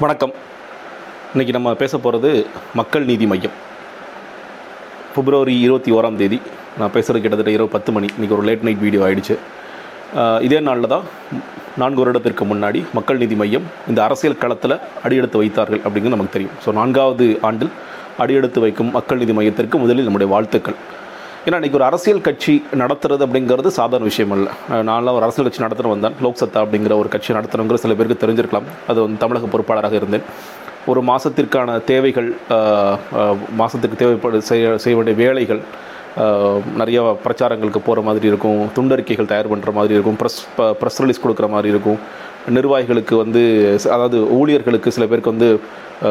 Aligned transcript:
வணக்கம். 0.00 0.32
இன்றைக்கி 1.32 1.52
நம்ம 1.56 1.68
பேச 1.82 1.92
போகிறது 2.04 2.30
மக்கள் 2.78 3.06
நீதி 3.10 3.26
மையம். 3.30 3.54
பிப்ரவரி 5.14 5.54
இருபத்தி 5.66 5.90
ஓராம் 5.98 6.18
தேதி 6.20 6.38
நான் 6.78 6.92
பேசுகிறது 6.96 7.22
கிட்டத்தட்ட 7.24 7.52
இரவு 7.54 7.70
பத்து 7.74 7.90
மணி. 7.96 8.08
இன்றைக்கி 8.16 8.34
ஒரு 8.38 8.44
லேட் 8.48 8.66
நைட் 8.68 8.82
வீடியோ 8.86 9.02
ஆகிடுச்சு 9.06 9.36
இதே 10.46 10.58
நாளில் 10.68 10.92
தான் 10.94 11.06
நான்கு 11.82 12.02
வருடத்திற்கு 12.02 12.46
முன்னாடி 12.52 12.82
மக்கள் 12.98 13.22
நீதி 13.22 13.38
மையம் 13.42 13.66
இந்த 13.92 14.02
அரசியல் 14.08 14.40
களத்தில் 14.42 14.76
அடியெடுத்து 15.04 15.40
வைத்தார்கள் 15.42 15.82
அப்படிங்கிறது 15.84 16.16
நமக்கு 16.16 16.36
தெரியும். 16.36 16.54
ஸோ 16.66 16.76
நான்காவது 16.80 17.28
ஆண்டில் 17.50 17.72
அடியெடுத்து 18.24 18.64
வைக்கும் 18.66 18.92
மக்கள் 18.98 19.22
நீதி 19.22 19.36
மையத்திற்கு 19.40 19.78
முதலில் 19.84 20.08
நம்முடைய 20.08 20.30
வாழ்த்துக்கள். 20.34 20.78
ஏன்னா 21.48 21.58
இன்றைக்கி 21.58 21.78
ஒரு 21.78 21.84
அரசியல் 21.88 22.24
கட்சி 22.26 22.52
நடத்துறது 22.80 23.22
அப்படிங்கிறது 23.24 23.70
சாதாரண 23.76 24.06
விஷயம் 24.10 24.32
இல்லை. 24.36 24.52
நான்லாம் 24.88 25.16
ஒரு 25.18 25.24
அரசியல் 25.26 25.46
கட்சி 25.48 25.62
நடத்துகிற 25.64 25.92
வந்தேன். 25.92 26.14
லோக்சத்தா 26.24 26.58
அப்படிங்கிற 26.64 26.94
ஒரு 27.02 27.08
கட்சி 27.12 27.36
நடத்துகிறோங்கிற 27.36 27.76
சில 27.82 27.94
பேருக்கு 27.98 28.22
தெரிஞ்சிருக்கலாம். 28.22 28.66
அது 28.90 28.98
வந்து 29.04 29.20
தமிழக 29.24 29.48
பொறுப்பாளராக 29.52 29.94
இருந்தேன். 30.00 30.24
ஒரு 30.90 31.00
மாதத்திற்கான 31.10 31.78
தேவைகள் 31.92 32.28
மாதத்துக்கு 33.60 34.00
தேவைப்படு 34.02 34.40
செய்ய 34.50 34.74
செய்ய 34.84 34.96
வேண்டிய 34.98 35.16
வேலைகள் 35.22 35.62
நிறைய 36.80 36.98
பிரச்சாரங்களுக்கு 37.26 37.82
போகிற 37.88 38.04
மாதிரி 38.08 38.26
இருக்கும். 38.32 38.60
துண்டறிக்கைகள் 38.78 39.32
தயார் 39.32 39.52
பண்ணுற 39.52 39.72
மாதிரி 39.78 39.94
இருக்கும். 39.98 40.18
ப்ரெஸ் 40.22 40.40
ப்ரெஸ் 40.80 41.00
ரிலீஸ் 41.04 41.24
கொடுக்குற 41.26 41.48
மாதிரி 41.56 41.70
இருக்கும். 41.74 42.00
நிர்வாகிகளுக்கு 42.56 43.14
வந்து 43.16 43.42
அதாவது 43.94 44.18
ஊழியர்களுக்கு 44.38 44.94
சில 44.96 45.06
பேருக்கு 45.06 45.34
வந்து 45.34 45.48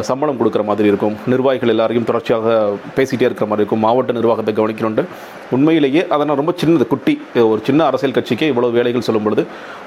சம்பளம் 0.09 0.39
கொடுக்குற 0.39 0.63
மாதிரி 0.69 0.87
இருக்கும். 0.91 1.15
நிர்வாகிகள் 1.31 1.71
எல்லாரையும் 1.73 2.07
தொடர்ச்சியாக 2.09 2.53
பேசிகிட்டே 2.97 3.27
இருக்கிற 3.27 3.47
மாதிரி 3.49 3.63
இருக்கும். 3.63 3.83
மாவட்ட 3.85 4.13
நிர்வாகத்தை 4.19 4.53
கவனிக்கணுன்ட்டு 4.59 5.05
உண்மையிலேயே 5.55 6.01
அதனால் 6.15 6.39
ரொம்ப 6.41 6.53
சின்னது 6.61 6.85
குட்டி. 6.93 7.13
ஒரு 7.51 7.59
சின்ன 7.67 7.81
அரசியல் 7.89 8.15
கட்சிக்கே 8.17 8.47
இவ்வளோ 8.51 8.69
வேலைகள் 8.77 9.05
சொல்லும் 9.07 9.25
பொழுது 9.25 9.43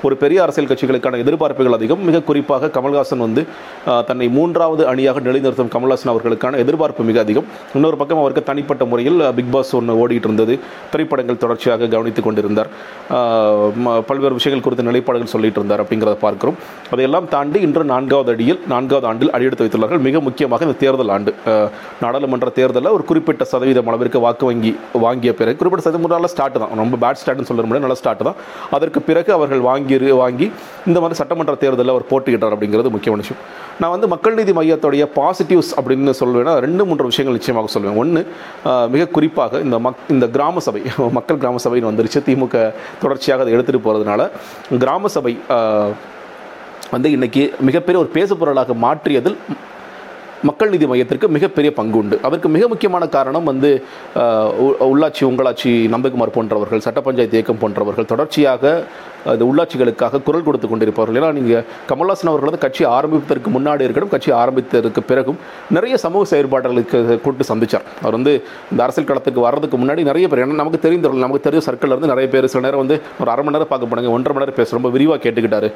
ஒரு 0.06 0.14
பெரிய 0.22 0.38
அரசியல் 0.44 0.70
கட்சிகளுக்கான 0.70 1.18
எதிர்பார்ப்புகள் 1.24 1.76
அதிகம். 1.78 2.02
மிக 2.08 2.22
குறிப்பாக 2.28 2.70
கமல்ஹாசன் 2.76 3.22
வந்து 3.26 3.42
தன்னை 4.08 4.28
மூன்றாவது 4.36 4.82
அணியாக 4.92 5.22
நிலைநிறுத்தும் 5.26 5.72
கமல்ஹாசன் 5.74 6.12
அவர்களுக்கான 6.12 6.58
எதிர்பார்ப்பு 6.64 7.06
மிக 7.10 7.20
அதிகம். 7.26 7.46
இன்னொரு 7.78 7.96
பக்கம் 8.02 8.20
அவருக்கு 8.23 8.45
தனிப்பட்ட 8.50 8.84
முறையில் 8.92 9.18
பிக் 9.38 9.52
பாஸ் 9.54 9.73
ஒன்று 9.80 9.98
ஓடிட்டு 10.02 10.28
இருந்தது. 10.30 10.56
திரைப்படங்கள் 10.92 11.42
தொடர்ச்சியாக 11.45 11.88
கவனித்துக் 11.95 12.28
கொண்டிருந்தார். 12.28 12.70
பல்வேறு 14.10 14.37
விஷயங்கள் 14.38 14.65
குறித்த 14.66 14.87
நிலைப்பாடுகள் 14.90 15.32
சொல்லிட்டு 15.34 15.60
இருந்தார் 15.60 15.82
அப்படிங்கிறத 15.84 16.16
பார்க்கிறோம். 16.26 16.59
அதையெல்லாம் 16.93 17.28
தாண்டி 17.34 17.60
இன்று 17.66 17.84
நான்காவது 17.93 18.32
அடியில் 18.34 18.60
நான்காவது 18.74 19.09
ஆண்டில் 19.10 19.32
அடியெடுத்து 19.37 19.65
வைத்துள்ளார்கள். 19.65 20.02
மிக 20.09 20.20
முக்கியமாக 20.28 20.66
இந்த 20.68 20.78
தேர்தல் 20.84 21.12
ஆண்டு. 21.16 21.32
நாடாளுமன்ற 22.04 22.50
தேர்தலில் 22.60 22.95
ஒரு 22.96 23.06
குறிப்பிட்ட 23.10 23.45
சதவீதம் 23.52 23.90
அளவிற்கு 23.93 24.24
வாக்கு 24.26 24.46
வங்கி 24.50 24.74
வாங்கிய 25.06 25.32
பிறகு 25.40 25.46
குறிப்பிட்ட 25.59 25.85
சதவீதம் 25.87 26.15
நல்ல 26.16 26.30
ஸ்டார்ட் 26.32 26.57
தான். 26.63 26.73
ரொம்ப 26.82 26.99
பேட் 27.04 27.21
ஸ்டார்ட்னு 27.21 27.49
சொல்ல 27.51 27.66
முடியாது. 27.66 27.85
நல்ல 27.87 27.96
ஸ்டார்ட் 28.01 28.23
தான். 28.29 28.38
அதற்கு 28.77 29.01
பிறகு 29.09 29.30
அவர்கள் 29.38 29.63
வாங்கி 29.68 29.96
வாங்கி 30.23 30.46
இந்த 30.88 30.99
மாதிரி 31.02 31.18
சட்டமன்ற 31.21 31.55
தேர்தலில் 31.63 31.95
அவர் 31.95 32.07
போட்டியிட்டார் 32.13 32.55
அப்படிங்கிறது 32.57 32.93
முக்கியமான 32.96 33.23
விஷயம். 33.24 33.40
நான் 33.82 33.93
வந்து 33.95 34.09
மக்கள் 34.15 34.37
நீதி 34.40 34.52
மையத்துடைய 34.59 35.05
பாசிட்டிவ்ஸ் 35.18 35.73
அப்படின்னு 35.79 36.15
சொல்வேன்னா 36.21 36.55
ரெண்டு 36.66 36.82
மூன்று 36.88 37.10
விஷயங்கள் 37.10 37.38
நிச்சயமாக 37.38 37.71
சொல்வேன். 37.77 37.99
ஒன்று 38.02 38.23
மிக 38.95 39.09
குறிப்பாக 39.16 39.60
இந்த 39.66 39.79
மக் 39.87 40.05
இந்த 40.16 40.29
கிராம 40.37 40.60
சபை 40.66 40.82
மக்கள் 41.18 41.40
கிராம 41.43 41.60
சபைன்னு 41.65 41.90
வந்துருச்சு. 41.90 42.23
திமுக 42.29 42.57
தொடர்ச்சியாக 43.02 43.45
அதை 43.45 43.52
எடுத்துகிட்டு 43.57 43.87
போகிறதுனால 43.88 44.30
கிராம 44.85 45.09
சபை 45.16 45.35
வந்து 46.95 47.09
இன்றைக்கி 47.16 47.43
மிகப்பெரிய 47.68 47.99
ஒரு 48.02 48.10
பேசுபொருளாக 48.15 48.74
மாற்றியதில் 48.85 49.37
மக்கள் 50.42 50.70
நீதி 50.70 50.86
மையத்திற்கு 50.86 51.28
மிகப்பெரிய 51.28 51.70
பங்கு 51.72 51.96
உண்டு 51.98 52.16
அதற்கு 52.22 52.48
மிக 52.48 52.64
முக்கியமான 52.68 53.04
காரணம் 53.08 53.44
வந்து 53.44 53.70
உள்ளாட்சி 54.88 55.22
உங்களாட்சி 55.24 55.72
நம்பகுமார் 55.88 56.34
போன்றவர்கள் 56.34 56.80
சட்ட 56.80 57.00
பஞ்சாயத்து 57.00 57.38
இயக்கம் 57.38 57.58
போன்றவர்கள் 57.58 58.10
தொடர்ச்சியாக 58.12 58.72
அது 59.32 59.45
உள்ளாட்சிகளுக்காக 59.51 60.23
குரல் 60.29 60.46
கொடுத்து 60.48 60.68
கொண்டிருப்பார்கள் 60.71 61.18
ஏன்னா 61.21 61.30
நீங்கள் 61.38 61.65
கமல்ஹாசன் 61.90 62.30
அவர்கள் 62.32 62.51
வந்து 62.51 62.62
கட்சி 62.66 62.84
ஆரம்பிப்பதற்கு 62.96 63.51
முன்னாடி 63.57 63.84
இருக்கட்டும் 63.87 64.15
கட்சி 64.15 64.31
ஆரம்பித்ததற்கு 64.43 65.03
பிறகும் 65.10 65.38
நிறைய 65.76 65.94
சமூக 66.04 66.25
செயற்பாடுகளுக்கு 66.32 67.21
கூட்டு 67.26 67.44
சந்திச்சார். 67.53 67.87
அவர் 68.04 68.16
வந்து 68.19 68.34
இந்த 68.72 68.81
அரசியல் 68.87 69.09
களத்துக்கு 69.10 69.47
வர்றதுக்கு 69.47 69.78
முன்னாடி 69.82 70.03
நிறைய 70.10 70.26
பேர் 70.32 70.43
ஏன்னா 70.44 70.59
நமக்கு 70.62 70.82
தெரிந்தவர்கள் 70.87 71.25
நமக்கு 71.26 71.44
தெரிஞ்ச 71.49 71.62
சர்க்கிளில் 71.69 71.94
இருந்து 71.97 72.12
நிறைய 72.12 72.28
பேர் 72.34 72.50
சில 72.53 72.62
நேரம் 72.66 72.83
வந்து 72.84 72.99
ஒரு 73.21 73.31
அரை 73.34 73.44
மணி 73.44 73.56
நேரம் 73.56 73.72
பார்க்க 73.72 73.91
போனாங்க 73.91 74.11
ஒன்றரை 74.16 74.34
மணி 74.37 74.44
நேரம் 74.44 74.59
பேச 74.61 74.77
ரொம்ப 74.78 74.91
விரிவாக 74.97 75.21
கேட்டுக்கிட்டாரு. 75.25 75.71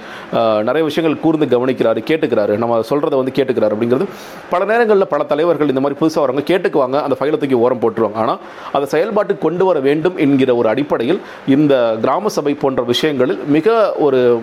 நிறைய 0.69 0.82
விஷயங்கள் 0.88 1.16
கூர்ந்து 1.24 1.46
கவனிக்கிறாரு 1.54 2.02
கேட்டுக்கிறாரு 2.10 2.56
நம்ம 2.62 2.80
சொல்கிறத 2.90 3.20
வந்து 3.22 3.36
கேட்டுக்கிறாரு 3.38 3.74
அப்படிங்கிறது 3.76 4.06
பல 4.52 4.62
நேரங்களில் 4.72 5.10
பல 5.14 5.22
தலைவர்கள் 5.32 5.72
இந்த 5.74 5.82
மாதிரி 5.84 5.98
புதுசாக 6.02 6.24
வரவங்க 6.24 6.44
கேட்டுக்குவாங்க 6.52 6.96
அந்த 7.06 7.16
ஃபைலை 7.20 7.36
தூக்கி 7.42 7.58
ஓரம் 7.64 7.82
போட்டுருவாங்க. 7.84 8.19
ஆனால் 8.22 8.40
அதை 8.76 8.86
செயல்பாட்டுக்கு 8.94 9.44
கொண்டு 9.46 9.64
வர 9.69 9.78
வேண்டும் 9.88 10.16
என்கிற 10.24 10.50
ஒரு 10.60 10.70
அடிப்படையில் 10.72 11.20
இந்த 11.56 11.74
கிராம 12.04 12.30
சபை 12.36 12.54
போன்ற 12.64 12.82
விஷயங்களில் 12.92 13.40
மிக 13.47 13.92
ஒரு 13.92 14.41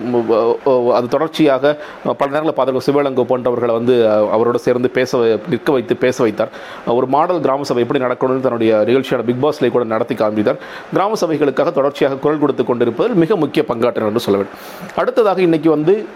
அது 0.94 1.08
தொடர்ச்சியாக 1.08 1.84
பல 2.18 2.40
நேரங்களில் 2.40 2.54
பார்த்துருக்கோம் 2.56 2.90
சிவலங்கோ 2.90 3.24
போன்றவர்களை 3.24 3.72
வந்து 3.72 4.06
அவரோட 4.08 4.54
சேர்ந்து 4.54 4.90
பேச 4.90 5.18
வை- 5.18 5.40
நிற்க 5.48 5.72
வைத்து 5.72 5.96
பேச 5.96 6.22
வைத்தார். 6.22 6.48
ஒரு 6.86 7.06
மாடல் 7.06 7.40
கிராம 7.40 7.62
சபை 7.62 7.82
எப்படி 7.82 8.04
நடக்கணும்னு 8.04 8.40
தன்னுடைய 8.40 8.82
நிகழ்ச்சியான 8.86 9.22
பிக் 9.22 9.46
பாஸ்லேயே 9.46 9.70
கூட 9.70 9.84
நடத்தி 9.84 10.14
காண்பித்தார். 10.14 10.56
கிராம 10.92 11.12
சபைகளுக்காக 11.20 11.72
தொடர்ச்சியாக 11.72 12.16
குரல் 12.16 12.38
கொடுத்து 12.38 12.64
கொண்டிருப்பதில் 12.64 13.14
மிக 13.14 13.36
முக்கிய 13.36 13.64
பங்காற்றினர் 13.68 14.06
என்று 14.06 14.20
சொல்ல 14.20 14.40
வேண்டும். 14.40 14.58
அடுத்ததாக 14.96 15.40
இன்றைக்கி 15.40 15.68
வந்து 15.68 16.06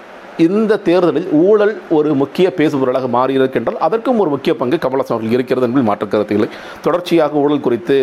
இந்த 0.46 0.78
தேர்தலில் 0.86 1.28
ஊழல் 1.46 1.74
ஒரு 1.96 2.10
முக்கிய 2.20 2.46
பேசுபொருளாக 2.58 3.08
மாறியிருக்கின்றால் 3.16 3.76
அதற்கும் 3.86 4.20
ஒரு 4.22 4.30
முக்கிய 4.34 4.52
பங்கு 4.60 4.76
கமலஹாசன் 4.84 5.14
அவர்கள் 5.14 5.34
இருக்கிறது 5.36 5.66
என்பதில் 5.68 5.88
மாற்று 5.88 6.06
கருத்து 6.14 6.34
இல்லை 6.38 6.48
தொடர்ச்சியாக 6.86 7.38
ஊழல் 7.42 7.62
குறித்து 7.66 7.96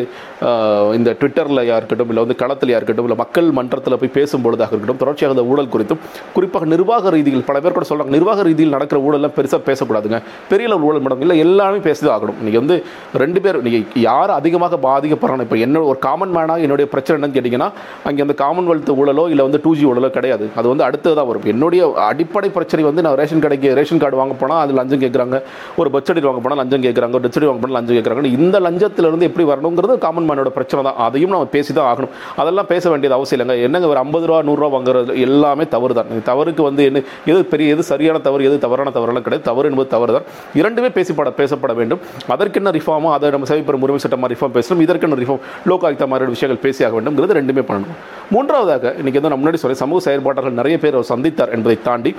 இந்த 0.97 1.09
ட்விட்டரில் 1.20 1.62
இருக்கட்டும் 1.78 2.12
இல்லை 2.12 2.24
வந்து 2.25 2.38
களத்தில் 2.41 2.74
இருக்கட்டும் 2.78 3.08
இல்லை 3.08 3.18
மக்கள் 3.24 3.50
மன்றத்தில் 3.58 3.97
போய் 4.03 4.14
பேசும்பொழுதாக 4.18 4.72
இருக்கட்டும் 4.74 5.02
தொடர்ச்சியாக 5.03 5.36
இந்த 5.36 5.46
ஊழல் 5.52 5.72
குறித்தும் 5.75 6.02
குறிப்பாக 6.36 6.70
நிர்வாக 6.74 7.12
ரீதியில் 7.16 7.46
பல 7.50 7.59
பேர் 7.66 7.75
கூட 7.78 7.88
சொல்கிறாங்க 7.91 8.16
நிர்வாக 8.18 8.46
ரீதியில் 8.50 8.74
நடக்கிற 8.75 9.00
ஊழல்லாம் 9.08 9.36
பெருசாக 9.38 9.62
பேசக்கூடாதுங்க. 9.70 10.20
பெரிய 10.52 10.70
அளவு 10.70 10.88
ஊழல் 10.90 11.03
மேடம் 11.06 11.22
இல்லை 11.25 11.38
எல்லாமே 11.46 11.81
பேசிதான் 11.88 12.16
ஆகணும். 12.16 12.40
நீங்கள் 12.46 12.62
வந்து 12.64 12.78
ரெண்டு 13.24 13.41
பேர் 13.46 13.62
நீங்கள் 13.68 13.86
யார் 14.08 14.31
அதிகமாக 14.40 14.80
பாதிக்கப்படுறாங்க 14.88 15.46
இப்போ 15.47 15.59
என்ன 15.66 15.84
ஒரு 15.91 16.00
காமன் 16.08 16.34
மேனாக 16.38 16.66
என்னுடைய 16.68 16.88
பிரச்சனை 16.94 17.16
என்னன்னு 17.18 17.38
கேட்டிங்கன்னா 17.38 17.70
அங்கே 18.09 18.25
அந்த 18.28 18.36
காமன்வெல்த் 18.44 18.94
ஊழலோ 19.02 19.25
இல்லை 19.34 19.46
வந்து 19.50 19.62
டூ 19.66 19.74
ஜி 19.80 19.86
ஊழலோ 19.91 20.12
கிடையாது. 20.18 20.47
அது 20.62 20.68
வந்து 20.74 20.88
அடுத்ததாக 20.90 21.28
வரும். 21.31 21.47
என்னுடைய 21.56 21.84
அடிப்படை 22.22 22.50
பிரச்சனை 22.56 22.82
வந்து 22.88 23.02
நான் 23.06 23.16
ரேஷன் 23.20 23.44
கடைக்கு 23.44 23.70
ரேஷன் 23.78 24.02
கார்டு 24.02 24.18
வாங்க 24.22 24.34
போனால் 24.42 24.62
அது 24.64 24.74
லஞ்சம் 24.80 25.02
கேட்குறாங்க 25.04 25.36
ஒரு 25.82 25.90
பஸ் 25.94 26.09
வாங்க 26.28 26.42
போனால் 26.46 26.59
லஞ்சம் 26.62 26.84
கேட்குறாங்க 26.86 27.16
ஒரு 27.20 27.26
டெத் 27.26 27.46
வாங்க 27.50 27.62
போனால் 27.64 27.78
லஞ்சம் 27.78 27.98
கேட்குறாங்க 27.98 28.32
இந்த 28.40 28.58
லஞ்சத்திலிருந்து 28.66 29.28
எப்படி 29.30 29.46
வரணுங்கிறது 29.52 29.94
காமன் 30.06 30.28
மேனோட 30.30 30.50
பிரச்சனை 30.58 30.82
தான். 30.88 30.98
அதையும் 31.06 31.34
நம்ம 31.34 31.48
பேசி 31.56 31.72
தான் 31.78 31.88
ஆகணும். 31.92 32.12
அதெல்லாம் 32.42 32.68
பேச 32.72 32.84
வேண்டியது 32.92 33.16
அவசியம் 33.18 33.38
இல்லைங்க. 33.38 33.56
என்னங்க 33.68 33.88
ஒரு 33.94 34.00
ஐம்பது 34.04 34.26
ரூபா 34.30 34.40
நூறுரூவா 34.50 34.70
வாங்குறது? 34.76 35.16
எல்லாமே 35.28 35.66
தவறு 35.76 35.94
தான் 36.00 36.09
தவறுக்கு 36.30 36.64
வந்து 36.70 36.82
என்ன 36.90 37.04
எது 37.32 37.40
பெரிய 37.54 37.76
எது 37.76 37.84
சரியான 37.92 38.22
தவறு 38.28 38.48
எது 38.50 38.58
தவறான 38.66 38.94
தவறுலாம் 38.98 39.26
கிடையாது. 39.28 39.46
தவறு 39.50 39.70
என்பது 39.72 39.90
தவறு 39.96 40.14
தான் 40.18 40.28
இரண்டுமே 40.62 40.92
பேசிப்பட 40.98 41.32
பேசப்பட 41.40 41.74
வேண்டும். 41.80 42.02
அதற்கென்ன 42.36 42.74
ரிஃபார்மோ 42.78 43.12
அதை 43.18 43.32
நம்ம 43.36 43.50
சேவைப்பெறும் 43.52 43.86
உரிமை 43.88 44.02
சட்டமாக 44.06 44.32
ரிஃபார்ம் 44.34 44.56
பேசணும். 44.58 44.84
இதற்கென்ன 44.88 45.20
ரிஃபார்ம் 45.24 45.44
லோக் 45.72 45.86
ஆயுக்தா 45.90 46.09
மாதிரி 46.14 46.36
விஷயங்கள் 46.38 46.64
பேசியாக 46.68 46.94
வேண்டும்ங்கிறது 46.98 47.40
ரெண்டுமே 47.42 47.66
பண்ணணும். 47.72 47.98
மூன்றாவதாக 48.36 48.86
இன்னைக்கு 49.00 49.18
வந்து 49.20 49.32
நம்ம 49.34 49.42
முன்னாடி 49.44 49.62
சொல்லி 49.64 49.78
சமூக 49.84 50.02
செயற்பாட்டாளர்கள் 50.08 50.59
நிறைய 50.62 50.76
பேர் 50.84 50.98
அவர் 50.98 51.12
சந்தித்தார் 51.14 51.53
என்பதை 51.58 51.78
தாண்டி 51.90 52.10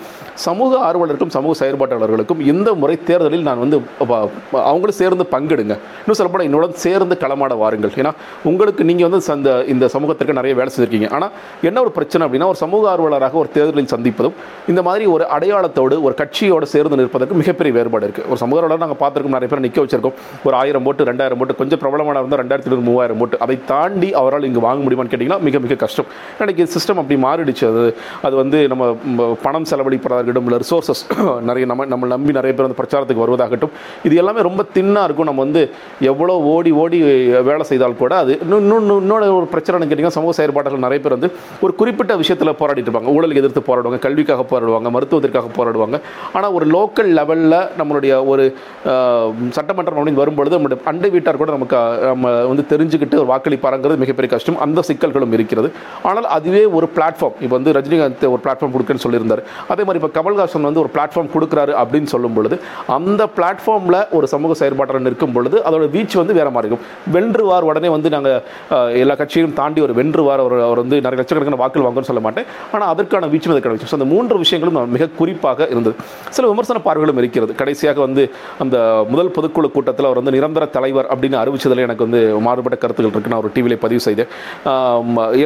சமூக 0.46 0.72
ஆர்வலருக்கும் 0.88 1.32
சமூக 1.36 1.52
செயற்பாட்டாளர்களுக்கும் 1.60 2.40
இந்த 2.52 2.68
முறை 2.82 2.96
தேர்தலில் 3.10 3.46
நான் 3.48 3.62
வந்து 3.64 3.78
அவங்களும் 4.70 4.98
சேர்ந்து 5.00 5.26
பங்கெடுங்க. 5.34 5.74
இன்னும் 6.02 6.18
சொல்லப்போனால் 6.18 6.48
என்னோட 6.50 6.66
சேர்ந்து 6.84 7.16
களமாட 7.24 7.56
வாருங்கள். 7.62 7.94
ஏன்னா 8.02 8.12
உங்களுக்கு 8.50 8.82
நீங்கள் 8.90 9.08
வந்து 9.08 9.20
சந்த 9.30 9.56
இந்த 9.74 9.84
சமூகத்திற்கு 9.94 10.38
நிறைய 10.40 10.52
வேலை 10.60 10.70
செஞ்சுருக்கீங்க. 10.74 11.10
ஆனால் 11.18 11.32
என்ன 11.68 11.80
ஒரு 11.84 11.92
பிரச்சனை 11.98 12.22
அப்படின்னா 12.26 12.48
ஒரு 12.52 12.60
சமூக 12.64 12.90
ஆர்வலராக 12.94 13.38
ஒரு 13.42 13.50
தேர்தலில் 13.56 13.92
சந்திப்பதும் 13.94 14.36
இந்த 14.72 14.80
மாதிரி 14.88 15.04
ஒரு 15.14 15.24
அடையாளத்தோடு 15.36 15.96
ஒரு 16.06 16.14
கட்சியோடு 16.22 16.68
சேர்ந்து 16.74 17.00
நிற்பதற்கு 17.02 17.40
மிகப்பெரிய 17.42 17.72
வேறுபாடு 17.78 18.06
இருக்குது 18.08 18.28
ஒரு 18.32 18.40
சமூக 18.44 18.58
ஆர்வலர் 18.60 18.84
நாங்கள் 18.84 19.00
பார்த்துருக்கோம் 19.02 19.36
நிறைய 19.38 19.50
பேர் 19.52 19.64
நிற்க 19.66 19.80
வச்சிருக்கோம். 19.84 20.16
ஒரு 20.46 20.54
ஆயிரம் 20.62 20.86
போட்டு 20.86 21.08
ரெண்டாயிரம் 21.10 21.40
போட்டு 21.42 21.58
கொஞ்சம் 21.60 21.80
பிரபலமான 21.82 22.20
இருந்தால் 22.22 22.42
ரெண்டாயிரத்தி 22.42 22.70
ஐநூறு 22.70 22.86
மூவாயிரம் 22.88 23.20
போட்டு 23.22 23.36
அதை 23.46 23.56
தாண்டி 23.72 24.10
அவரால் 24.20 24.46
இங்கே 24.50 24.62
வாங்க 24.68 24.80
முடியுமான்னு 24.86 25.12
கேட்டிங்கன்னா 25.14 25.40
மிக 25.48 25.58
மிக 25.66 25.74
கஷ்டம். 25.84 26.08
எனக்கு 26.42 26.68
சிஸ்டம் 26.74 27.00
அப்படி 27.02 27.18
மாறிடுச்சு. 27.26 27.64
அது 27.72 27.82
அது 28.26 28.34
வந்து 28.42 28.58
நம்ம 28.72 28.84
பணம் 29.46 29.68
செலவு 29.70 29.81
இருக்கட்டும் 29.84 30.48
இல்லை 30.48 30.60
ரிசோர்ஸஸ் 30.64 31.02
நிறைய 31.48 31.66
நம்ம 31.70 31.86
நம்ம 31.92 32.10
நம்பி 32.14 32.36
நிறைய 32.38 32.52
பேர் 32.54 32.66
வந்து 32.66 32.78
பிரச்சாரத்துக்கு 32.80 33.24
வருவதாகட்டும். 33.24 33.72
இது 34.08 34.14
எல்லாமே 34.22 34.40
ரொம்ப 34.48 34.62
தின்னாக 34.76 35.06
இருக்கும். 35.08 35.28
நம்ம 35.30 35.42
வந்து 35.46 35.62
எவ்வளோ 36.10 36.36
ஓடி 36.54 36.72
ஓடி 36.82 37.00
வேலை 37.50 37.66
செய்தால் 37.70 37.98
கூட 38.02 38.12
அது 38.22 38.32
இன்னும் 38.44 38.62
இன்னொன்று 38.64 38.96
இன்னொரு 39.04 39.28
ஒரு 39.38 39.48
பிரச்சனைன்னு 39.54 39.88
கேட்டிங்கன்னா 39.90 40.18
சமூக 40.18 40.34
செயற்பாடுகள் 40.38 40.84
நிறைய 40.86 41.00
பேர் 41.04 41.16
வந்து 41.16 41.30
ஒரு 41.64 41.74
குறிப்பிட்ட 41.80 42.12
விஷயத்தில் 42.22 42.56
போராடிட்டு 42.60 42.88
இருப்பாங்க. 42.88 43.12
ஊழலுக்கு 43.16 43.42
எதிர்த்து 43.42 43.62
போராடுவாங்க 43.68 44.00
கல்விக்காக 44.06 44.44
போராடுவாங்க 44.52 44.90
மருத்துவத்திற்காக 44.96 45.50
போராடுவாங்க. 45.58 45.98
ஆனால் 46.36 46.54
ஒரு 46.58 46.68
லோக்கல் 46.76 47.10
லெவலில் 47.18 47.58
நம்மளுடைய 47.80 48.12
ஒரு 48.32 48.44
சட்டமன்றம் 49.58 49.98
அப்படின்னு 49.98 50.22
வரும்பொழுது 50.22 50.56
நம்மளுடைய 50.56 50.80
அண்டை 50.92 51.10
வீட்டார் 51.14 51.40
கூட 51.42 51.50
நமக்கு 51.56 51.78
நம்ம 52.10 52.30
வந்து 52.50 52.64
தெரிஞ்சுக்கிட்டு 52.72 53.20
ஒரு 53.22 53.28
வாக்களிப்பாருங்கிறது 53.32 54.02
மிகப்பெரிய 54.02 54.30
கஷ்டம். 54.34 54.58
அந்த 54.66 54.82
சிக்கல்களும் 54.88 55.34
இருக்கிறது. 55.36 55.68
ஆனால் 56.08 56.28
அதுவே 56.36 56.62
ஒரு 56.78 56.86
பிளாட்ஃபார்ம் 56.96 57.36
இப்போ 57.44 57.54
வந்து 57.58 57.72
ரஜினிகாந்த் 57.78 58.26
ஒரு 58.32 58.40
பிளாட்ஃபார்ம் 58.44 58.74
கொடுக்குன்னு 58.74 59.04
சொல்லியிருந்தார். 59.04 59.42
அதே 59.72 59.82
மாதிரி 59.86 60.00
இப்போ 60.00 60.10
கமல்ஹாசன் 60.18 60.68
வந்து 60.68 60.82
ஒரு 60.84 60.90
பிளாட்ஃபார்ம் 60.94 61.30
கொடுக்குறாரு 61.34 61.72
அப்படின்னு 61.82 62.10
சொல்லும் 62.14 62.36
பொழுது 62.38 62.58
அந்த 62.98 63.22
பிளாட்ஃபார்மில் 63.36 63.98
ஒரு 64.18 64.26
சமூக 64.34 64.56
செயற்பாட்டாளர் 64.60 65.06
நிற்கும் 65.08 65.34
பொழுது 65.36 65.56
அதோட 65.68 65.84
வீச்சு 65.96 66.16
வந்து 66.22 66.34
வேற 66.40 66.48
மாதிரி 66.54 66.68
இருக்கும். 66.68 66.84
வென்றுவார் 67.16 67.66
உடனே 67.70 67.88
வந்து 67.96 68.08
நாங்கள் 68.16 68.38
எல்லா 69.02 69.14
கட்சியும் 69.20 69.54
தாண்டி 69.60 69.80
ஒரு 69.86 69.94
வென்றுவார் 70.00 70.42
அவர் 70.44 70.56
அவர் 70.68 70.80
வந்து 70.84 70.96
நிறைய 71.06 71.18
லட்சக்கணக்கான 71.20 71.60
வாக்குகள் 71.62 71.86
வாங்கன்னு 71.86 72.10
சொல்ல 72.10 72.22
மாட்டேன். 72.26 72.46
ஆனால் 72.74 72.88
அதற்கான 72.94 73.28
வீச்சும் 73.34 73.54
அதுக்கான 73.54 73.74
வீச்சு 73.74 73.90
ஸோ 73.92 73.96
அந்த 73.98 74.08
மூன்று 74.14 74.38
விஷயங்களும் 74.44 74.78
மிக 74.96 75.08
குறிப்பாக 75.20 75.68
இருந்தது. 75.74 75.94
சில 76.36 76.44
விமர்சன 76.52 76.82
பார்வைகளும் 76.88 77.20
இருக்கிறது. 77.22 77.52
கடைசியாக 77.60 78.00
வந்து 78.06 78.24
அந்த 78.64 78.76
முதல் 79.12 79.32
பொதுக்குழு 79.38 79.70
கூட்டத்தில் 79.76 80.08
அவர் 80.10 80.20
வந்து 80.20 80.34
நிரந்தர 80.36 80.64
தலைவர் 80.76 81.08
அப்படின்னு 81.12 81.38
அறிவிச்சதில் 81.42 81.84
எனக்கு 81.86 82.06
வந்து 82.06 82.20
மாறுபட்ட 82.46 82.78
கருத்துக்கள் 82.84 83.14
இருக்கு. 83.14 83.32
நான் 83.34 83.42
ஒரு 83.44 83.52
டிவியில் 83.56 83.82
பதிவு 83.86 84.02
செய்தேன். 84.08 84.30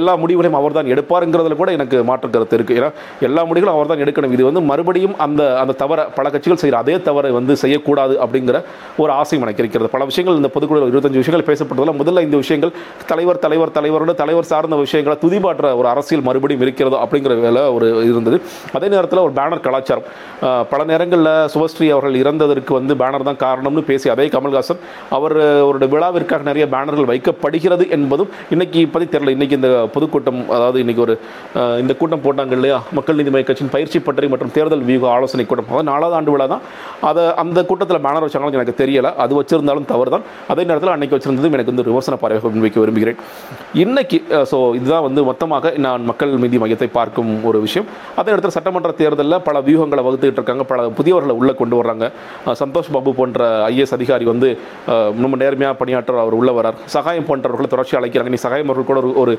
எல்லா 0.01 0.15
முடிவுகளையும் 0.25 0.59
அவர் 0.61 0.79
தான் 0.79 0.91
எடுப்பாருங்கிறதுல 0.95 1.57
கூட 1.63 1.71
எனக்கு 1.79 1.97
மாற்று 2.11 2.33
கருத்து 2.37 2.59
இருக்குது 2.59 2.79
ஏன்னா 2.81 2.91
எல்லா 3.29 3.45
முடிவுகளும் 3.51 3.77
அவர் 3.77 3.91
தான் 3.93 4.03
எடுக்க 4.05 4.15
எடுக்கணும் 4.17 4.35
இது 4.37 4.45
வந்து 4.49 4.63
மறுபடியும் 4.71 5.15
அந்த 5.25 5.43
அந்த 5.63 5.73
தவறை 5.83 6.05
பல 6.17 6.27
கட்சிகள் 6.35 6.61
செய்கிற 6.63 6.77
அதே 6.83 6.95
தவறை 7.09 7.31
வந்து 7.39 7.53
செய்யக்கூடாது 7.63 8.15
அப்படிங்கிற 8.25 8.57
ஒரு 9.03 9.11
ஆசையும் 9.21 9.45
எனக்கு 9.47 9.63
இருக்கிறது 9.63 9.91
பல 9.95 10.05
விஷயங்கள் 10.11 10.39
இந்த 10.41 10.51
பொதுக்குழு 10.55 10.91
இருபத்தஞ்சு 10.93 11.21
விஷயங்கள் 11.23 11.47
பேசப்பட்டதில் 11.49 11.99
முதல்ல 12.01 12.23
இந்த 12.27 12.37
விஷயங்கள் 12.43 12.73
தலைவர் 13.11 13.41
தலைவர் 13.45 13.73
தலைவரோட 13.79 14.13
தலைவர் 14.23 14.49
சார்ந்த 14.53 14.77
விஷயங்களை 14.85 15.17
துதிபாற்ற 15.25 15.75
ஒரு 15.81 15.89
அரசியல் 15.93 16.25
மறுபடியும் 16.29 16.65
இருக்கிறதோ 16.67 16.99
அப்படிங்கிற 17.05 17.35
வேலை 17.47 17.63
ஒரு 17.77 17.87
இருந்தது. 18.11 18.39
அதே 18.77 18.89
நேரத்தில் 18.95 19.23
ஒரு 19.27 19.35
பேனர் 19.39 19.65
கலாச்சாரம். 19.67 20.07
பல 20.73 20.81
நேரங்களில் 20.93 21.33
சுபஸ்ரீ 21.55 21.89
அவர்கள் 21.95 22.21
இறந்ததற்கு 22.23 22.73
வந்து 22.79 22.95
பேனர் 23.03 23.27
தான் 23.29 23.41
காரணம்னு 23.45 23.85
பேசி 23.91 24.07
அதே 24.15 24.27
கமல்ஹாசன் 24.37 24.81
அவர் 25.19 25.37
அவருடைய 25.65 25.91
விழாவிற்காக 25.95 26.45
நிறைய 26.51 26.67
பேனர்கள் 26.75 27.11
வைக்கப்படுகிறது 27.13 27.87
என்பதும் 27.97 28.31
இன்னைக்கு 28.55 28.79
இப்போதைக்கு 28.87 29.15
தெரியல. 29.17 29.35
இன்னைக்கு 29.37 29.59
இந்த 29.61 29.71
பொதுக்கூட்டம் 29.95 30.41
அதாவது 30.57 30.79
இன்னைக்கு 30.85 31.05
ஒரு 31.07 31.17
இந்த 31.83 31.93
கூட்டம் 32.01 32.25
போட்டாங்க 32.27 32.55
இல்லையா? 32.59 32.79
மக்கள் 32.99 33.19
நீதி 33.19 33.31
மய்ய 33.35 33.47
கட்சியின் 33.49 33.73
பயிற்சி 33.75 33.99
பற்றி 34.09 34.29
மற்றும் 34.33 34.53
தேர்தல் 34.57 34.85
வியூக 34.89 35.07
ஆலோசனை 35.15 35.45
கூட்டம். 35.51 35.69
அதாவது 35.71 35.89
நாலாவது 35.91 36.17
ஆண்டு 36.19 36.33
விழா 36.35 36.47
தான். 36.55 36.63
அதை 37.11 37.25
அந்த 37.43 37.59
கூட்டத்தில் 37.71 38.01
பேனர் 38.07 38.25
வச்சாங்களும் 38.27 38.59
எனக்கு 38.59 38.75
தெரியலை. 38.83 39.13
அது 39.25 39.35
வச்சிருந்தாலும் 39.41 39.87
தவறு 39.93 40.13
தான் 40.15 40.25
அதே 40.55 40.65
நேரத்தில் 40.71 40.93
அன்னைக்கு 40.95 41.17
வச்சிருந்ததும் 41.17 41.57
எனக்கு 41.59 41.73
வந்து 41.73 41.87
விமர்சன 41.91 42.19
பார்வையாக 42.23 42.53
முன்வைக்க 42.55 42.81
விரும்புகிறேன். 42.85 43.21
இன்னைக்கு 43.85 44.21
ஸோ 44.53 44.59
இதுதான் 44.81 45.07
வந்து 45.09 45.23
மொத்தமாக 45.31 45.75
நான் 45.87 46.09
மக்கள் 46.11 46.35
நீதி 46.47 46.61
மையத்தை 46.65 46.91
பார்க்கும் 46.99 47.33
ஒரு 47.51 47.61
விஷயம். 47.67 47.87
அதே 48.21 48.29
நேரத்தில் 48.33 48.57
சட்டமன்ற 48.59 48.93
தேர்தலில் 49.03 49.39
பல 49.51 49.57
வியூகங்களை 49.69 50.05
வகுத்துக்கிட்டு 50.09 50.43
இருக்காங்க. 50.43 50.67
பல 50.73 50.89
புதியவர்களை 51.01 51.37
உள்ளே 51.43 51.57
கொண்டு 51.63 51.79
வர்றாங்க. 51.83 52.05
சந்தோஷ் 52.65 52.93
பாபு 52.97 53.17
போன்ற 53.23 53.49
ஐஏஎஸ் 53.71 53.97
அதிகாரி 54.01 54.27
வந்து 54.33 54.51
ரொம்ப 55.23 55.25
நம்ம 55.27 55.39
நேர்மையாக 55.43 55.75
பணியாற்ற 55.81 56.19
அவர் 56.23 56.35
உள்ள 56.39 56.51
வரார் 56.57 56.77
சகாயம் 56.95 57.27
போன்றவர்களை 57.29 57.69
தொடர்ச்சி 57.73 57.95
அழைக்கிறாங்க. 57.99 58.31
நீ 58.35 58.39
சகாயம் 58.45 58.69
அவர்கள் 58.71 58.87
கூட 58.91 58.99
ஒரு 59.01 59.09
ஒரு 59.23 59.33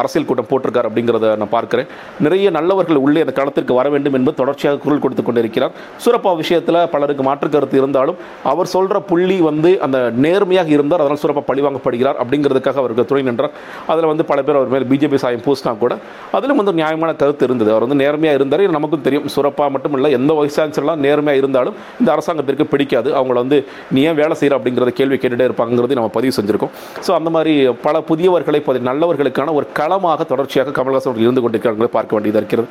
அரசியல் 0.00 0.26
கூட்டம் 0.28 0.48
போட்டிருக்கார் 0.50 0.88
அப்படிங்கிறத 0.88 1.28
நான் 1.40 1.52
பார்க்குறேன். 1.54 1.88
நிறைய 2.26 2.50
நல்லவர்கள் 2.56 3.00
உள்ளே 3.04 3.22
அந்த 3.24 3.34
களத்திற்கு 3.38 3.78
வர 3.78 3.83
வேண்டும் 3.88 4.12
என்பது 4.12 4.36
தொடர்ச்சியாக 4.36 4.78
குரல் 4.78 4.98
கொடுத்து 4.98 5.22
கொண்டிருக்கிறார். 5.22 5.70
சூரப்பா 6.04 6.36
விஷயத்தில் 6.36 6.88
பலருக்கு 6.90 7.22
மாற்று 7.22 7.48
கருத்து 7.48 7.78
இருந்தாலும் 7.78 8.16
அவர் 8.44 8.66
சொல்கிற 8.66 9.00
புள்ளி 9.00 9.40
வந்து 9.40 9.80
அந்த 9.80 10.10
நேர்மையாக 10.14 10.68
இருந்தார் 10.68 11.00
அதனால் 11.00 11.18
சூரப்பா 11.22 11.50
பழிவாங்கப்படுகிறார் 11.50 12.14
அப்படிங்கிறதுக்காக 12.24 12.74
அவருக்கு 12.74 13.04
துணை 13.04 13.22
நின்றார். 13.22 13.50
அதில் 13.86 14.06
வந்து 14.06 14.24
பல 14.24 14.42
பேர் 14.42 14.56
அவர் 14.56 14.68
மேலே 14.68 14.84
பிஜேபி 14.84 15.14
சாயம் 15.14 15.40
பூசினா 15.40 15.78
கூட 15.78 15.96
அதிலும் 16.32 16.56
வந்து 16.56 16.72
நியாயமான 16.72 17.14
கருத்து 17.14 17.44
இருந்தது. 17.44 17.70
அவர் 17.70 17.88
வந்து 17.88 18.04
நேர்மையாக 18.04 18.34
இருந்தார் 18.34 18.70
நமக்கும் 18.70 19.00
தெரியும். 19.00 19.26
சூரப்பா 19.36 19.70
மட்டும் 19.70 19.92
இல்லை 19.92 20.10
எந்த 20.10 20.32
வைஸ் 20.32 20.60
சான்சலர்லாம் 20.60 20.96
நேர்மையாக 20.96 21.36
இருந்தாலும் 21.36 21.74
இந்த 21.98 22.12
அரசாங்கத்திற்கு 22.12 22.66
பிடிக்காது. 22.66 23.14
அவங்கள 23.14 23.32
வந்து 23.32 23.64
நீ 23.90 24.02
ஏன் 24.02 24.14
வேலை 24.14 24.34
செய்கிற 24.34 24.60
அப்படிங்கிறத 24.60 24.86
கேள்வி 24.86 25.16
கேட்டுகிட்டே 25.16 25.48
இருப்பாங்கிறது 25.48 25.92
நம்ம 25.92 26.08
பதிவு 26.08 26.42
செஞ்சுருக்கோம். 26.42 26.70
ஸோ 27.06 27.10
அந்த 27.10 27.30
மாதிரி 27.30 27.68
பல 27.82 28.02
புதியவர்களை 28.08 28.62
பதி- 28.62 28.82
நல்லவர்களுக்கான 28.84 29.52
ஒரு 29.52 29.66
களமாக 29.72 30.24
தொடர்ச்சியாக 30.24 30.82
கமல்ஹாசன் 30.82 31.16
இருந்து 31.16 31.40
கொண்டிருக்கிறார்கள் 31.40 31.88
பார்க்க 31.88 32.16
வேண்டியதாக 32.16 32.36
இருக்கிறது. 32.36 32.68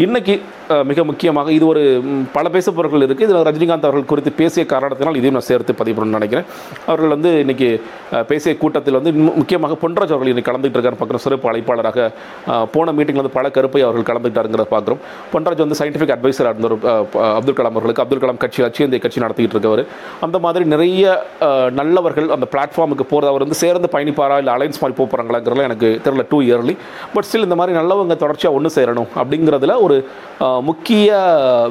இன்றைக்கி 0.00 0.34
மிக 0.90 1.00
முக்கியமாக 1.08 1.48
இது 1.54 1.64
ஒரு 1.70 1.80
பல 2.34 2.48
பேசப்பொருட்கள் 2.52 3.02
இருக்குது 3.06 3.26
இதில் 3.26 3.44
ரஜினிகாந்த் 3.48 3.86
அவர்கள் 3.86 4.06
குறித்து 4.10 4.30
பேசிய 4.38 4.62
காரணத்தினால் 4.70 5.16
இதையும் 5.18 5.36
நான் 5.36 5.46
சேர்த்து 5.48 5.72
பதிவு 5.80 6.06
நினைக்கிறேன். 6.14 6.46
அவர்கள் 6.86 7.12
வந்து 7.14 7.30
இன்றைக்கி 7.42 7.68
பேசிய 8.30 8.52
கூட்டத்தில் 8.62 8.96
வந்து 8.98 9.12
முக்கியமாக 9.40 9.76
பொன்ராஜ் 9.82 10.14
அவர்கள் 10.14 10.32
இன்றைக்கி 10.32 10.48
கலந்துகிட்டு 10.50 10.78
இருக்காரு. 10.78 10.98
பார்க்குறோம் 11.00 11.24
சிறப்பு 11.24 11.48
அழைப்பாளராக 11.50 12.06
போன 12.76 12.92
மீட்டிங்கில் 12.96 13.22
வந்து 13.22 13.34
பல 13.36 13.50
கருப்பை 13.56 13.82
அவர்கள் 13.88 14.06
கலந்துக்கிட்டாருங்கிறத 14.10 14.66
பார்க்குறோம். 14.72 15.02
பொன்ராஜ் 15.34 15.62
வந்து 15.64 15.78
சயின்டிஃபிக் 15.80 16.14
அட்வைசராக 16.16 16.54
இருந்தவர் 16.54 16.76
அப்துல் 17.38 17.58
கலாம் 17.60 17.76
அவர்களுக்கு. 17.76 18.04
அப்துல் 18.04 18.22
கலாம் 18.24 18.40
கட்சி 18.44 18.64
அச்சியந்தை 18.68 19.00
கட்சி 19.04 19.22
நடத்திக்கிட்டு 19.24 19.58
இருக்கவர். 19.58 19.84
அந்த 20.28 20.40
மாதிரி 20.46 20.66
நிறைய 20.74 21.12
நல்லவர்கள் 21.80 22.34
அந்த 22.38 22.48
பிளாட்ஃபார்முக்கு 22.54 23.08
போகிறது 23.12 23.32
அவர் 23.34 23.46
வந்து 23.46 23.60
சேர்ந்து 23.64 23.92
பயணிப்பாரா 23.96 24.38
இல்லை 24.44 24.54
அலைன்ஸ் 24.56 24.82
மாதிரி 24.84 24.98
போகிறாங்களாங்கிறதுலாம் 25.02 25.70
எனக்கு 25.70 25.90
தெரியல 26.08 26.26
டூ 26.32 26.40
இயர்லி 26.48 26.76
பட் 27.14 27.28
ஸ்டில் 27.30 27.48
இந்த 27.50 27.60
மாதிரி 27.62 27.78
நல்லவங்க 27.80 28.18
தொடர்ச்சியாக 28.24 28.58
ஒன்று 28.60 28.76
சேரணும் 28.80 29.12
அப்படிங்கிறதுல 29.20 29.80
ஒரு 29.86 29.96
முக்கிய 30.68 31.08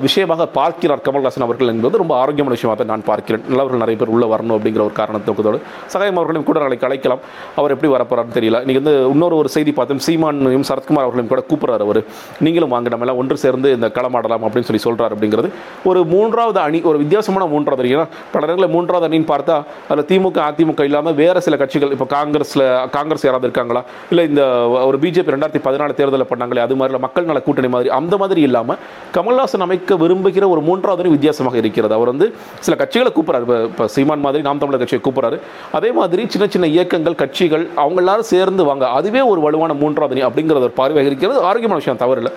விஷயமாக 0.03 0.45
பார்க்கிறார் 0.57 1.01
கமல்ஹாசன் 1.05 1.45
அவர்கள் 1.45 1.71
என்பது 1.71 1.99
ரொம்ப 2.01 2.13
ஆரோக்கியமான 2.19 2.53
விஷயமாக 2.57 2.77
தான் 2.79 2.91
நான் 2.93 3.03
பார்க்கிறேன். 3.09 3.41
நல்லவர்கள் 3.49 3.81
நிறைய 3.83 3.97
பேர் 4.01 4.11
உள்ளே 4.15 4.27
வரணும் 4.33 4.55
அப்படிங்கிற 4.57 4.81
ஒரு 4.87 4.95
காரணத்தோடு 4.99 5.59
சகாயம் 5.93 6.19
அவர்களையும் 6.19 6.47
கூட 6.49 6.59
நாளைக்கு 6.63 6.87
அழைக்கலாம். 6.87 7.21
அவர் 7.59 7.73
எப்படி 7.75 7.89
வரப்போறாருன்னு 7.93 8.35
தெரியல. 8.37 8.59
இன்றைக்கி 8.63 8.81
வந்து 8.83 8.93
இன்னொரு 9.13 9.35
ஒரு 9.41 9.49
செய்தி 9.55 9.71
பார்த்தோம். 9.79 10.01
சீமானையும் 10.07 10.65
சரத்குமார் 10.69 11.05
அவர்களையும் 11.07 11.31
கூட 11.33 11.43
கூப்பிட்றாரு 11.49 11.85
அவர். 11.87 11.99
நீங்களும் 12.47 12.73
வாங்க 12.75 12.93
நம்ம 12.93 13.05
எல்லாம் 13.05 13.19
ஒன்று 13.23 13.37
சேர்ந்து 13.43 13.71
இந்த 13.77 13.89
களமாடலாம் 13.97 14.45
அப்படின்னு 14.47 14.69
சொல்லி 14.69 14.83
சொல்கிறார் 14.85 15.15
அப்படிங்கிறது 15.15 15.51
ஒரு 15.91 16.01
மூன்றாவது 16.13 16.61
அணி 16.65 16.81
ஒரு 16.91 16.99
வித்தியாசமான 17.03 17.49
மூன்றாவது 17.55 17.83
அணி. 17.83 17.93
ஏன்னா 17.97 18.07
பல 18.35 18.41
நேரங்களில் 18.45 18.73
மூன்றாவது 18.77 19.07
அணின்னு 19.09 19.29
பார்த்தா 19.33 19.57
அதில் 19.89 20.07
திமுக 20.13 20.41
அதிமுக 20.49 20.87
இல்லாமல் 20.91 21.17
வேறு 21.21 21.45
சில 21.47 21.57
கட்சிகள் 21.63 21.93
இப்போ 21.97 22.09
காங்கிரஸில் 22.17 22.65
காங்கிரஸ் 22.97 23.27
யாராவது 23.29 23.47
இருக்காங்களா? 23.49 23.83
இல்லை 24.13 24.25
இந்த 24.31 24.43
ஒரு 24.89 24.99
பிஜேபி 25.05 25.35
ரெண்டாயிரத்தி 25.35 25.63
பதினாலு 25.67 25.99
தேர்தலில் 25.99 26.29
பண்ணாங்களே 26.33 26.65
அது 26.67 26.79
மாதிரி 26.81 27.03
மக்கள் 27.07 27.29
நல 27.31 27.41
கூட்டணி 27.49 27.71
மாதிரி 27.77 27.91
அந்த 28.01 28.17
மாதிரி 28.23 28.41
இல்லாமல் 28.49 28.79
கமல்ஹாசன் 29.17 29.65
அமைக்க 29.67 29.95
விரும்புகிற 30.03 30.47
ஒரு 30.53 30.61
மூன்றாவது 30.69 31.15
வித்தியாசமாக 31.15 31.57
இருக்கிறது. 31.63 31.93
அவர் 31.99 32.11
வந்து 32.13 32.27
சில 32.67 32.75
கட்சிகளை 32.83 33.11
கூப்பிட்றாரு. 33.17 33.45
இப்போ 33.47 33.59
இப்போ 33.71 33.87
சீமான் 33.95 34.25
மாதிரி 34.27 34.43
நாம் 34.49 34.61
தமிழர் 34.63 34.83
கட்சியை 34.83 35.03
கூப்பிட்றாரு. 35.07 35.39
அதே 35.79 35.91
மாதிரி 35.99 36.25
சின்ன 36.35 36.47
சின்ன 36.55 36.67
இயக்கங்கள் 36.75 37.21
கட்சிகள் 37.23 37.65
அவங்க 37.83 38.01
எல்லாரும் 38.03 38.31
சேர்ந்து 38.33 38.63
வாங்க. 38.69 38.87
அதுவே 38.99 39.21
ஒரு 39.33 39.41
வலுவான 39.47 39.73
மூன்றாவது 39.83 40.27
அப்படிங்கிறத 40.29 40.67
ஒரு 40.69 40.77
பார்வையாக 40.81 41.11
இருக்கிறது 41.11 41.39
ஆரோக்கியமான 41.49 41.81
விஷயம் 41.83 42.01
தவறில்லை. 42.03 42.33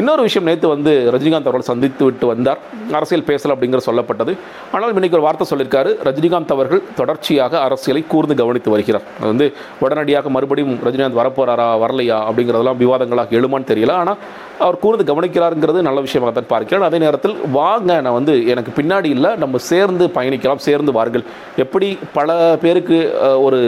இன்னொரு 0.00 0.22
விஷயம் 0.26 0.46
நேற்று 0.48 0.68
வந்து 0.68 0.92
ரஜினிகாந்த் 1.14 1.48
அவர்கள் 1.48 1.66
சந்தித்து 1.68 2.02
விட்டு 2.04 2.24
வந்தார். 2.30 2.60
அரசியல் 2.98 3.26
பேசல 3.26 3.54
அப்படிங்கிற 3.54 3.80
சொல்லப்பட்டது. 3.88 4.32
ஆனால் 4.72 4.94
இன்னைக்கு 4.94 5.16
ஒரு 5.18 5.26
வார்த்தை 5.26 5.46
சொல்லியிருக்காரு. 5.50 5.90
ரஜினிகாந்த் 6.08 6.54
அவர்கள் 6.56 6.82
தொடர்ச்சியாக 6.96 7.60
அரசியலை 7.66 8.02
கூர்ந்து 8.12 8.34
கவனித்து 8.40 8.70
வருகிறார். 8.70 9.04
அது 9.18 9.28
வந்து 9.32 9.46
உடனடியாக 9.84 10.32
மறுபடியும் 10.36 10.74
ரஜினிகாந்த் 10.86 11.20
வரப்போறாரா 11.20 11.68
வரலையா 11.84 12.18
அப்படிங்கிறதெல்லாம் 12.28 12.80
விவாதங்களாக 12.82 13.38
எழுமான்னு 13.40 13.70
தெரியல. 13.72 13.94
ஆனால் 14.02 14.18
அவர் 14.64 14.76
கூர்ந்து 14.82 15.04
கவனிக்கிறாருங்கிறது 15.10 15.80
நல்ல 15.86 16.00
விஷயமாக 16.06 16.32
தான் 16.34 16.48
பார்க்கிறேன் 16.52 16.84
அதே 16.88 16.98
நேரத்தில் 17.04 17.34
வாங்க 17.56 18.00
நான் 18.04 18.16
வந்து 18.18 18.34
எனக்கு 18.52 18.72
பின்னாடி 18.78 19.08
இல்லை 19.16 19.30
நம்ம 19.42 19.60
சேர்ந்து 19.70 20.04
பயணிக்கலாம் 20.16 20.62
சேர்ந்து 20.66 20.92
வாருங்கள். 20.96 21.24
எப்படி 21.64 21.88
பல 22.18 22.36
பேருக்கு 22.64 22.98
ஒரு 23.46 23.58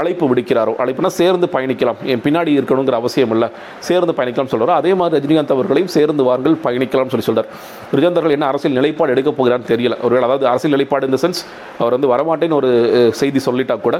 அழைப்பு 0.00 0.26
விடுக்கிறாரோ 0.30 0.74
அழைப்புனா 0.82 1.10
சேர்ந்து 1.20 1.48
பயணிக்கலாம். 1.56 1.98
என் 2.12 2.22
பின்னாடி 2.26 2.52
இருக்கணுங்கிற 2.58 2.98
அவசியம் 3.02 3.34
இல்லை 3.36 3.48
சேர்ந்து 3.88 4.14
பயணிக்கலாம் 4.20 4.52
சொல்கிறார் 4.54 4.80
அதே 4.82 4.94
மாதிரி 5.00 5.20
ரஜினிகாந்த் 5.20 5.54
அவர்களையும் 5.56 5.92
சேர்ந்து 5.96 6.28
வாருங்கள் 6.28 6.56
பயணிக்கலாம் 6.66 7.12
சொல்லி 7.14 7.28
சொல்கிறார் 7.30 7.50
ரஜினிகாந்த் 7.92 8.20
அவர்கள் 8.20 8.36
என்ன 8.38 8.48
அரசியல் 8.52 8.78
நிலைப்பாடு 8.80 9.14
எடுக்க 9.16 9.32
போகிறான்னு 9.40 9.70
தெரியல. 9.72 9.96
ஒருவேளை 10.06 10.26
அதாவது 10.28 10.48
அரசியல் 10.52 10.76
நிலைப்பாடு 10.76 11.10
இந்த 11.10 11.20
சென்ஸ் 11.26 11.42
அவர் 11.82 11.96
வந்து 11.98 12.12
வரமாட்டேன்னு 12.14 12.58
ஒரு 12.62 12.72
செய்தி 13.22 13.42
சொல்லிட்டா 13.48 13.78
கூட 13.88 13.98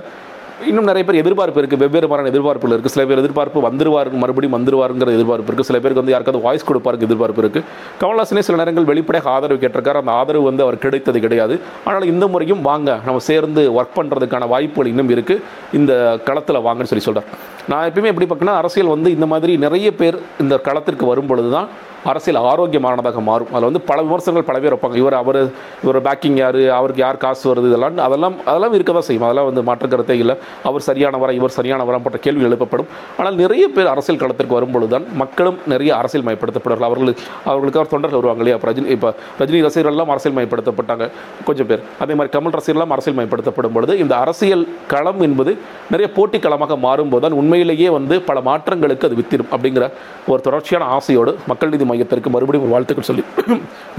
இன்னும் 0.65 0.87
நிறைய 0.89 1.05
பேர் 1.07 1.19
எதிர்பார்ப்பு 1.21 1.61
இருக்குது 1.61 1.81
வெவ்வேறு 1.83 2.09
மாதிரியான 2.11 2.31
எதிர்பார்ப்புகள் 2.33 2.75
இருக்குது 2.75 2.93
சில 2.95 3.03
பேர் 3.09 3.21
எதிர்பார்ப்பு 3.23 3.63
வந்துருவார் 3.67 4.09
மறுபடியும் 4.23 4.55
வந்துருவாருங்கிற 4.57 5.13
எதிர்பார்ப்பு 5.17 5.49
இருக்குது 5.51 5.69
சில 5.71 5.79
பேருக்கு 5.83 6.03
வந்து 6.03 6.15
யாருக்காவது 6.15 6.41
வாய்ஸ் 6.47 6.67
கொடுப்பாருக்கு 6.69 7.07
எதிர்பார்ப்பு 7.09 7.43
இருக்குது 7.43 7.67
கமல்ஹாசனே 8.03 8.45
சில 8.47 8.59
நேரங்கள் 8.61 8.89
வெளிப்படையாக 8.91 9.29
ஆதரவு 9.35 9.61
கேட்டிருக்காரு. 9.63 10.01
அந்த 10.03 10.13
ஆதரவு 10.21 10.45
வந்து 10.51 10.65
அவர் 10.67 10.83
கிடைத்தது 10.85 11.21
கிடையாது. 11.27 11.57
ஆனால் 11.89 12.11
இந்த 12.13 12.27
முறையும் 12.35 12.63
வாங்க 12.71 12.99
நம்ம 13.09 13.23
சேர்ந்து 13.31 13.65
ஒர்க் 13.79 13.99
பண்ணுறதுக்கான 13.99 14.49
வாய்ப்புகள் 14.55 14.93
இன்னும் 14.93 15.13
இருக்குது 15.17 15.43
இந்த 15.81 15.93
களத்தில் 16.29 16.65
வாங்கன்னு 16.69 16.93
சொல்லி 16.93 17.07
சொல்கிறார் 17.09 17.29
நான் 17.73 17.87
எப்பயுமே 17.91 18.13
எப்படி 18.13 18.29
பார்க்கணும் 18.31 18.59
அரசியல் 18.63 18.95
வந்து 18.95 19.11
இந்த 19.17 19.29
மாதிரி 19.35 19.53
நிறைய 19.67 19.91
பேர் 20.01 20.19
இந்த 20.45 20.57
களத்திற்கு 20.69 21.07
வரும் 21.13 21.31
பொழுது 21.33 21.53
தான் 21.57 21.69
அரசியல் 22.11 22.39
ஆரோக்கியமானதாக 22.49 23.21
மாறும். 23.29 23.49
அதில் 23.53 23.69
வந்து 23.69 23.81
பல 23.89 23.99
விமர்சனங்கள் 24.07 24.47
பல 24.49 24.59
பேர் 24.65 24.75
வைப்பாங்க. 24.75 24.99
இவர் 25.03 25.17
அவர் 25.21 25.39
இவர் 25.85 25.99
பேக்கிங் 26.09 26.37
யார்? 26.41 26.59
அவருக்கு 26.77 27.03
யார் 27.05 27.17
காசு 27.25 27.45
வருது? 27.51 27.71
இதெல்லாம் 27.71 27.97
அதெல்லாம் 28.07 28.37
அதெல்லாம் 28.51 28.75
இருக்க 28.77 28.93
தான் 28.97 29.07
செய்யும். 29.09 29.25
அதெல்லாம் 29.29 29.49
வந்து 29.49 29.65
மாற்று 29.69 30.17
இல்லை. 30.25 30.37
அவர் 30.69 30.87
சரியானவரா 30.88 31.33
இவர் 31.38 31.57
சரியானவரா 31.59 32.00
போன்ற 32.05 32.21
கேள்வி 32.26 32.47
எழுப்பப்படும். 32.49 32.88
ஆனால் 33.19 33.37
நிறைய 33.43 33.65
பேர் 33.76 33.91
அரசியல் 33.95 34.21
களத்திற்கு 34.23 34.57
வரும்பொழுது 34.59 34.93
தான் 34.95 35.07
மக்களும் 35.23 35.59
நிறைய 35.73 35.91
அரசியல் 36.00 36.26
மயப்படுத்தப்படுவார்கள் 36.29 36.88
அவர்கள் 36.91 37.15
அவர்களுக்கு 37.50 37.81
அவர் 37.81 37.93
தொண்டர்கள் 37.95 38.21
வருவாங்க 38.21 38.43
இல்லையா? 38.45 38.59
ரஜினி 38.69 38.91
இப்போ 38.97 39.11
ரஜினி 39.41 39.61
ரசிகர்கள்லாம் 39.67 40.12
அரசியல் 40.15 40.37
மயப்படுத்தப்பட்டாங்க. 40.38 41.07
கொஞ்சம் 41.49 41.69
பேர். 41.71 41.83
அதே 42.05 42.15
மாதிரி 42.19 42.33
கமல் 42.37 42.57
ரசிகர்லாம் 42.59 42.95
அரசியல் 42.97 43.19
மயப்படுத்தப்படும் 43.21 43.75
பொழுது 43.76 43.95
இந்த 44.05 44.15
அரசியல் 44.25 44.65
களம் 44.95 45.23
என்பது 45.29 45.53
நிறைய 45.93 46.09
போட்டி 46.19 46.38
களமாக 46.47 46.76
மாறும்போது 46.87 47.25
தான் 47.26 47.38
உண்மையிலேயே 47.41 47.88
வந்து 47.99 48.15
பல 48.29 48.41
மாற்றங்களுக்கு 48.50 49.09
அது 49.09 49.19
வித்திடும் 49.21 49.50
அப்படிங்கிற 49.55 49.85
ஒரு 50.33 50.41
தொடர்ச்சியான 50.47 50.88
ஆசையோடு 50.97 51.33
மக்கள் 51.50 51.73
நீதி 51.75 51.87
மையத்திற்கு 51.91 52.31
மறுபடியும் 52.37 52.67
ஒரு 52.67 52.75
வாழ்த்துக்கள் 52.75 53.11
சொல்லி 53.11 53.25